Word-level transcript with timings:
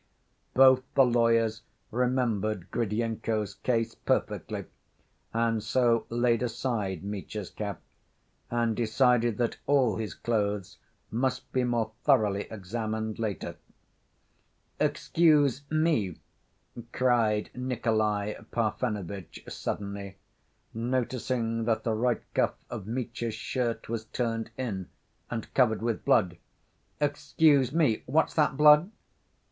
Both 0.55 0.81
the 0.95 1.05
lawyers 1.05 1.61
remembered 1.91 2.71
Gridyenko's 2.71 3.53
case 3.53 3.93
perfectly, 3.93 4.65
and 5.31 5.61
so 5.61 6.07
laid 6.09 6.41
aside 6.41 7.03
Mitya's 7.03 7.51
cap, 7.51 7.79
and 8.49 8.75
decided 8.75 9.37
that 9.37 9.57
all 9.67 9.97
his 9.97 10.15
clothes 10.15 10.79
must 11.11 11.53
be 11.53 11.63
more 11.63 11.91
thoroughly 12.03 12.47
examined 12.49 13.19
later. 13.19 13.57
"Excuse 14.79 15.61
me," 15.69 16.17
cried 16.91 17.51
Nikolay 17.53 18.39
Parfenovitch, 18.49 19.43
suddenly, 19.49 20.17
noticing 20.73 21.65
that 21.65 21.83
the 21.83 21.93
right 21.93 22.23
cuff 22.33 22.55
of 22.71 22.87
Mitya's 22.87 23.35
shirt 23.35 23.87
was 23.87 24.05
turned 24.05 24.49
in, 24.57 24.89
and 25.29 25.53
covered 25.53 25.83
with 25.83 26.03
blood, 26.03 26.37
"excuse 26.99 27.71
me, 27.71 28.01
what's 28.07 28.33
that, 28.33 28.57
blood?" 28.57 28.89